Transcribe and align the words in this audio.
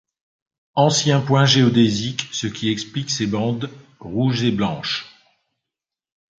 Ancien 0.73 1.21
point 1.21 1.45
géodésique 1.45 2.27
ce 2.31 2.47
qui 2.47 2.69
explique 2.71 3.11
ses 3.11 3.27
bandes 3.27 3.69
rouges 3.99 4.41
et 4.41 4.49
blanches. 4.51 5.05